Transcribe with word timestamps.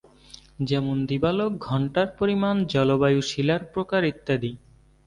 যেমন 0.61 0.97
দিবালোক 1.05 1.51
ঘণ্টার 1.67 2.07
পরিমাণ, 2.19 2.55
জলবায়ু, 2.65 3.19
শিলার 3.21 3.61
প্রকার, 3.73 4.01
ইত্যাদি। 4.05 4.51